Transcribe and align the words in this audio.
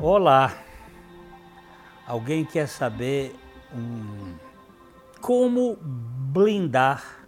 Olá! 0.00 0.52
Alguém 2.06 2.44
quer 2.44 2.68
saber 2.68 3.34
como 5.20 5.78
blindar 5.80 7.26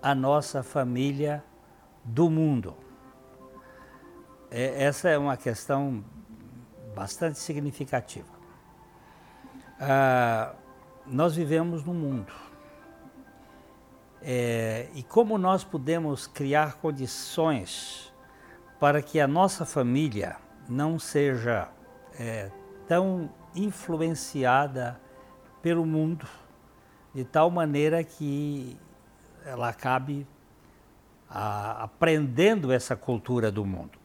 a 0.00 0.14
nossa 0.14 0.62
família 0.62 1.42
do 2.04 2.30
mundo? 2.30 2.76
É, 4.50 4.84
essa 4.84 5.08
é 5.08 5.18
uma 5.18 5.36
questão 5.36 6.04
bastante 6.94 7.40
significativa. 7.40 8.32
Ah, 9.80 10.54
nós 11.04 11.34
vivemos 11.34 11.84
no 11.84 11.92
mundo. 11.92 12.32
É, 14.26 14.88
e 14.94 15.02
como 15.02 15.36
nós 15.36 15.62
podemos 15.62 16.26
criar 16.26 16.76
condições 16.76 18.10
para 18.80 19.02
que 19.02 19.20
a 19.20 19.28
nossa 19.28 19.66
família 19.66 20.36
não 20.66 20.98
seja 20.98 21.68
é, 22.18 22.50
tão 22.88 23.30
influenciada 23.54 24.98
pelo 25.60 25.84
mundo, 25.84 26.26
de 27.14 27.22
tal 27.22 27.50
maneira 27.50 28.02
que 28.02 28.78
ela 29.44 29.68
acabe 29.68 30.26
a, 31.28 31.84
aprendendo 31.84 32.72
essa 32.72 32.96
cultura 32.96 33.52
do 33.52 33.64
mundo. 33.64 33.98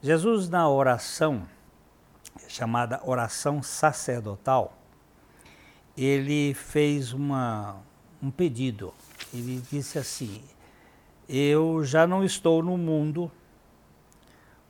Jesus, 0.00 0.48
na 0.48 0.68
oração, 0.68 1.46
chamada 2.48 3.00
oração 3.04 3.62
sacerdotal, 3.62 4.76
ele 5.96 6.54
fez 6.54 7.12
uma, 7.12 7.76
um 8.22 8.30
pedido. 8.30 8.92
Ele 9.32 9.62
disse 9.70 9.98
assim: 9.98 10.40
Eu 11.28 11.84
já 11.84 12.06
não 12.06 12.24
estou 12.24 12.62
no 12.62 12.76
mundo, 12.76 13.30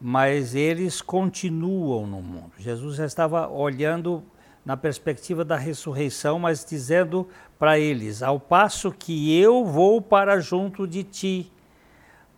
mas 0.01 0.55
eles 0.55 1.01
continuam 1.01 2.07
no 2.07 2.23
mundo. 2.23 2.53
Jesus 2.59 2.97
já 2.97 3.07
estava 3.07 3.49
olhando 3.49 4.23
na 4.65 4.77
perspectiva 4.77 5.45
da 5.45 5.57
ressurreição, 5.57 6.39
mas 6.39 6.65
dizendo 6.65 7.29
para 7.59 7.79
eles: 7.79 8.23
Ao 8.23 8.41
passo 8.41 8.91
que 8.91 9.39
eu 9.39 9.65
vou 9.65 10.01
para 10.01 10.41
junto 10.41 10.87
de 10.87 11.05
ti, 11.05 11.53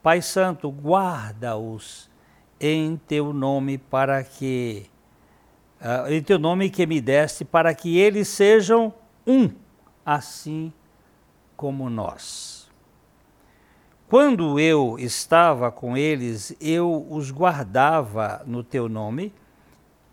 Pai 0.03 0.23
Santo, 0.23 0.70
guarda-os 0.70 2.09
em 2.61 2.97
teu 2.97 3.33
nome 3.33 3.79
para 3.79 4.23
que 4.23 4.87
uh, 5.81 6.12
em 6.12 6.23
teu 6.23 6.39
nome 6.39 6.70
que 6.70 6.87
me 6.87 7.01
deste 7.01 7.45
para 7.45 7.75
que 7.75 7.98
eles 7.98 8.29
sejam 8.29 8.92
um, 9.27 9.51
assim 10.05 10.73
como 11.59 11.91
nós. 11.91 12.70
Quando 14.09 14.61
eu 14.61 14.97
estava 14.97 15.73
com 15.73 15.97
eles, 15.97 16.56
eu 16.61 17.05
os 17.11 17.33
guardava 17.33 18.42
no 18.47 18.62
teu 18.62 18.89
nome, 18.89 19.34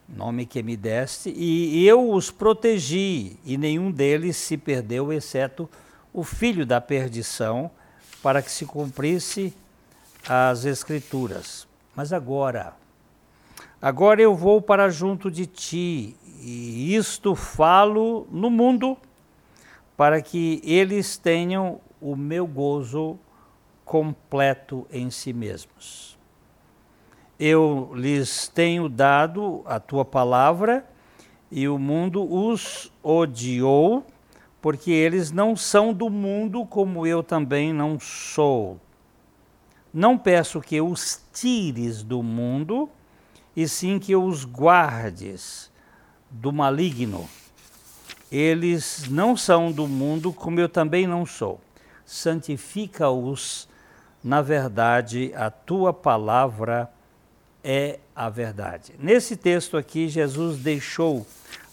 nome 0.09 0.47
que 0.47 0.63
me 0.63 0.75
deste, 0.75 1.29
e 1.29 1.87
eu 1.87 2.11
os 2.11 2.31
protegi, 2.31 3.39
e 3.45 3.59
nenhum 3.59 3.91
deles 3.91 4.35
se 4.37 4.57
perdeu, 4.57 5.13
exceto 5.13 5.69
o 6.11 6.23
filho 6.23 6.65
da 6.65 6.81
perdição, 6.81 7.69
para 8.23 8.41
que 8.41 8.49
se 8.49 8.65
cumprisse 8.65 9.53
as 10.27 10.65
Escrituras. 10.65 11.67
Mas 11.95 12.11
agora, 12.11 12.73
agora 13.79 14.19
eu 14.19 14.35
vou 14.35 14.63
para 14.63 14.89
junto 14.89 15.29
de 15.29 15.45
ti, 15.45 16.17
e 16.41 16.95
isto 16.95 17.35
falo 17.35 18.27
no 18.31 18.49
mundo, 18.49 18.97
para 19.95 20.21
que 20.21 20.61
eles 20.63 21.17
tenham 21.17 21.79
o 22.01 22.15
meu 22.15 22.45
gozo 22.45 23.17
completo 23.83 24.85
em 24.91 25.09
si 25.09 25.31
mesmos. 25.31 26.17
Eu 27.39 27.91
lhes 27.93 28.47
tenho 28.47 28.89
dado 28.89 29.61
a 29.65 29.79
tua 29.79 30.05
palavra 30.05 30.85
e 31.51 31.67
o 31.67 31.77
mundo 31.77 32.23
os 32.31 32.91
odiou, 33.03 34.05
porque 34.61 34.91
eles 34.91 35.31
não 35.31 35.55
são 35.55 35.93
do 35.93 36.09
mundo 36.09 36.65
como 36.65 37.05
eu 37.05 37.21
também 37.21 37.71
não 37.71 37.99
sou. 37.99 38.79
Não 39.93 40.17
peço 40.17 40.59
que 40.59 40.81
os 40.81 41.23
tires 41.31 42.03
do 42.03 42.21
mundo, 42.21 42.89
e 43.55 43.67
sim 43.67 43.99
que 43.99 44.15
os 44.15 44.43
guardes 44.43 45.71
do 46.29 46.51
maligno. 46.51 47.29
Eles 48.31 49.07
não 49.09 49.37
são 49.37 49.71
do 49.71 49.87
mundo 49.87 50.33
como 50.33 50.59
eu 50.59 50.67
também 50.67 51.07
não 51.07 51.25
sou. 51.25 51.61
Santifica-os 52.05 53.67
na 54.25 54.41
verdade, 54.41 55.31
a 55.35 55.51
tua 55.51 55.93
palavra 55.93 56.91
é 57.63 57.99
a 58.15 58.27
verdade. 58.27 58.95
Nesse 58.97 59.37
texto 59.37 59.77
aqui, 59.77 60.09
Jesus 60.09 60.57
deixou 60.57 61.27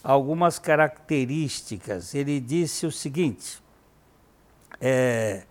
algumas 0.04 0.58
características. 0.58 2.14
Ele 2.14 2.38
disse 2.38 2.84
o 2.84 2.92
seguinte: 2.92 3.58
é, 4.78 5.44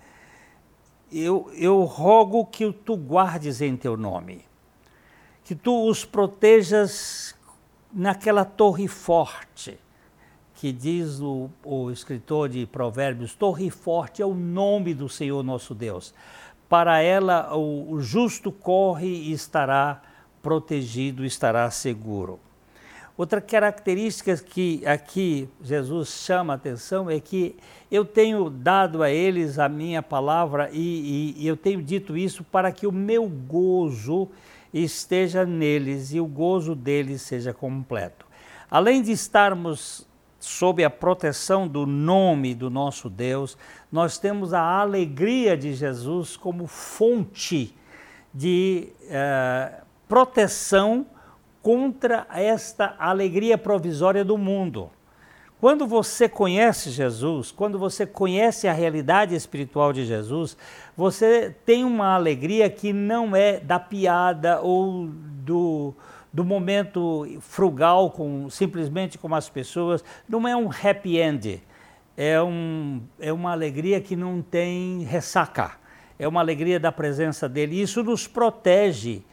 eu, 1.11 1.51
eu 1.55 1.81
rogo 1.85 2.45
que 2.45 2.71
tu 2.71 2.95
guardes 2.95 3.61
em 3.61 3.75
teu 3.75 3.97
nome, 3.97 4.45
que 5.43 5.55
tu 5.55 5.89
os 5.89 6.05
protejas 6.05 7.33
naquela 7.91 8.45
torre 8.45 8.87
forte, 8.87 9.79
que 10.61 10.71
diz 10.71 11.19
o, 11.19 11.49
o 11.65 11.89
escritor 11.89 12.47
de 12.47 12.67
Provérbios: 12.67 13.33
torre 13.33 13.71
forte 13.71 14.21
é 14.21 14.25
o 14.25 14.35
nome 14.35 14.93
do 14.93 15.09
Senhor 15.09 15.43
nosso 15.43 15.73
Deus 15.73 16.13
para 16.71 17.01
ela 17.01 17.53
o, 17.53 17.91
o 17.91 18.01
justo 18.01 18.49
corre 18.49 19.09
e 19.09 19.33
estará 19.33 20.01
protegido, 20.41 21.25
estará 21.25 21.69
seguro. 21.69 22.39
Outra 23.17 23.41
característica 23.41 24.37
que 24.37 24.81
aqui 24.87 25.49
Jesus 25.61 26.07
chama 26.23 26.53
a 26.53 26.55
atenção 26.55 27.09
é 27.09 27.19
que 27.19 27.57
eu 27.91 28.05
tenho 28.05 28.49
dado 28.49 29.03
a 29.03 29.11
eles 29.11 29.59
a 29.59 29.67
minha 29.67 30.01
palavra 30.01 30.69
e, 30.71 31.35
e, 31.35 31.43
e, 31.43 31.45
eu 31.45 31.57
tenho 31.57 31.81
dito 31.83 32.15
isso 32.15 32.41
para 32.41 32.71
que 32.71 32.87
o 32.87 32.91
meu 32.91 33.27
gozo 33.27 34.29
esteja 34.73 35.45
neles 35.45 36.13
e 36.13 36.21
o 36.21 36.25
gozo 36.25 36.73
deles 36.73 37.21
seja 37.21 37.53
completo. 37.53 38.25
Além 38.69 39.01
de 39.01 39.11
estarmos 39.11 40.07
sob 40.41 40.83
a 40.83 40.89
proteção 40.89 41.67
do 41.67 41.85
nome 41.85 42.55
do 42.55 42.69
nosso 42.69 43.09
Deus, 43.09 43.57
nós 43.91 44.17
temos 44.17 44.53
a 44.53 44.61
alegria 44.61 45.55
de 45.55 45.73
Jesus 45.73 46.35
como 46.35 46.67
fonte 46.67 47.75
de 48.33 48.89
uh, 49.03 49.85
proteção 50.07 51.05
contra 51.61 52.25
esta 52.33 52.95
alegria 52.97 53.57
provisória 53.57 54.25
do 54.25 54.37
mundo. 54.37 54.89
Quando 55.59 55.85
você 55.85 56.27
conhece 56.27 56.89
Jesus, 56.89 57.51
quando 57.51 57.77
você 57.77 58.03
conhece 58.03 58.67
a 58.67 58.73
realidade 58.73 59.35
espiritual 59.35 59.93
de 59.93 60.05
Jesus, 60.05 60.57
você 60.97 61.55
tem 61.63 61.85
uma 61.85 62.15
alegria 62.15 62.67
que 62.67 62.91
não 62.91 63.35
é 63.35 63.59
da 63.59 63.79
piada 63.79 64.59
ou 64.59 65.07
do, 65.07 65.93
do 66.33 66.45
momento 66.45 67.27
frugal 67.41 68.09
com 68.11 68.49
simplesmente 68.49 69.17
com 69.17 69.33
as 69.35 69.49
pessoas, 69.49 70.03
não 70.27 70.47
é 70.47 70.55
um 70.55 70.69
happy 70.69 71.17
end. 71.17 71.61
É, 72.15 72.41
um, 72.41 73.01
é 73.19 73.33
uma 73.33 73.51
alegria 73.51 73.99
que 73.99 74.15
não 74.15 74.41
tem 74.41 75.03
ressaca. 75.03 75.71
É 76.17 76.27
uma 76.27 76.39
alegria 76.39 76.79
da 76.79 76.91
presença 76.91 77.49
dele. 77.49 77.81
Isso 77.81 78.03
nos 78.03 78.27
protege, 78.27 79.23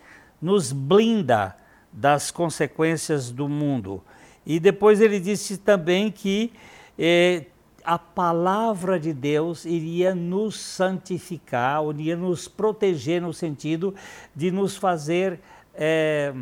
nos 0.40 0.72
blinda 0.72 1.54
das 1.92 2.30
consequências 2.30 3.30
do 3.30 3.48
mundo. 3.48 4.02
E 4.46 4.58
depois 4.58 5.00
ele 5.00 5.20
disse 5.20 5.58
também 5.58 6.10
que 6.10 6.52
eh, 6.98 7.44
a 7.84 7.98
palavra 7.98 8.98
de 8.98 9.12
Deus 9.12 9.64
iria 9.64 10.14
nos 10.14 10.58
santificar, 10.58 11.82
iria 11.90 12.16
nos 12.16 12.48
proteger 12.48 13.20
no 13.20 13.32
sentido 13.32 13.94
de 14.34 14.50
nos 14.50 14.76
fazer 14.76 15.40
eh, 15.74 16.32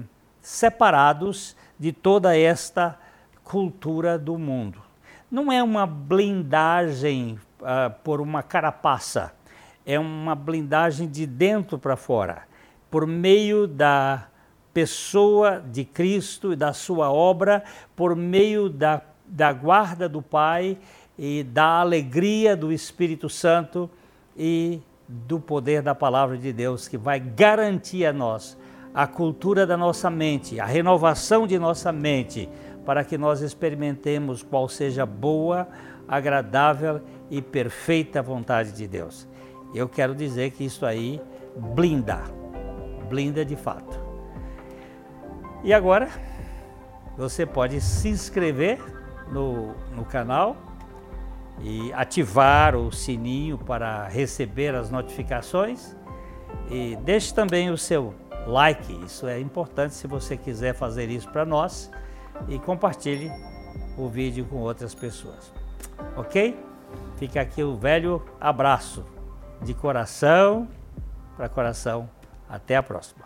separados 0.46 1.56
de 1.76 1.90
toda 1.90 2.38
esta 2.38 2.96
cultura 3.42 4.16
do 4.16 4.38
mundo. 4.38 4.80
Não 5.28 5.50
é 5.50 5.60
uma 5.60 5.84
blindagem 5.84 7.36
uh, 7.60 7.92
por 8.04 8.20
uma 8.20 8.44
carapaça, 8.44 9.34
é 9.84 9.98
uma 9.98 10.36
blindagem 10.36 11.08
de 11.08 11.26
dentro 11.26 11.80
para 11.80 11.96
fora, 11.96 12.44
por 12.88 13.08
meio 13.08 13.66
da 13.66 14.28
pessoa 14.72 15.60
de 15.60 15.84
Cristo 15.84 16.52
e 16.52 16.56
da 16.56 16.72
sua 16.72 17.10
obra, 17.10 17.64
por 17.96 18.14
meio 18.14 18.68
da, 18.70 19.02
da 19.26 19.52
guarda 19.52 20.08
do 20.08 20.22
Pai 20.22 20.78
e 21.18 21.42
da 21.42 21.80
alegria 21.80 22.56
do 22.56 22.72
Espírito 22.72 23.28
Santo 23.28 23.90
e 24.36 24.80
do 25.08 25.40
poder 25.40 25.82
da 25.82 25.94
palavra 25.94 26.38
de 26.38 26.52
Deus 26.52 26.86
que 26.86 26.96
vai 26.96 27.18
garantir 27.18 28.06
a 28.06 28.12
nós 28.12 28.56
a 28.96 29.06
cultura 29.06 29.66
da 29.66 29.76
nossa 29.76 30.08
mente, 30.08 30.58
a 30.58 30.64
renovação 30.64 31.46
de 31.46 31.58
nossa 31.58 31.92
mente, 31.92 32.48
para 32.86 33.04
que 33.04 33.18
nós 33.18 33.42
experimentemos 33.42 34.42
qual 34.42 34.70
seja 34.70 35.04
boa, 35.04 35.68
agradável 36.08 37.02
e 37.30 37.42
perfeita 37.42 38.22
vontade 38.22 38.72
de 38.72 38.88
Deus. 38.88 39.28
Eu 39.74 39.86
quero 39.86 40.14
dizer 40.14 40.52
que 40.52 40.64
isso 40.64 40.86
aí 40.86 41.20
blinda, 41.74 42.22
blinda 43.06 43.44
de 43.44 43.54
fato. 43.54 44.00
E 45.62 45.74
agora 45.74 46.08
você 47.18 47.44
pode 47.44 47.82
se 47.82 48.08
inscrever 48.08 48.78
no, 49.30 49.74
no 49.94 50.06
canal 50.06 50.56
e 51.60 51.92
ativar 51.92 52.74
o 52.74 52.90
sininho 52.90 53.58
para 53.58 54.08
receber 54.08 54.74
as 54.74 54.90
notificações 54.90 55.94
e 56.70 56.96
deixe 57.04 57.34
também 57.34 57.68
o 57.68 57.76
seu 57.76 58.14
like, 58.46 59.04
isso 59.04 59.26
é 59.26 59.40
importante 59.40 59.94
se 59.94 60.06
você 60.06 60.36
quiser 60.36 60.74
fazer 60.74 61.10
isso 61.10 61.28
para 61.28 61.44
nós 61.44 61.90
e 62.48 62.58
compartilhe 62.58 63.30
o 63.96 64.08
vídeo 64.08 64.44
com 64.46 64.56
outras 64.56 64.94
pessoas. 64.94 65.52
Ok? 66.16 66.58
Fica 67.16 67.40
aqui 67.40 67.62
o 67.62 67.76
velho 67.76 68.22
abraço 68.40 69.04
de 69.62 69.74
coração 69.74 70.68
para 71.36 71.48
coração. 71.48 72.08
Até 72.48 72.76
a 72.76 72.82
próxima. 72.82 73.24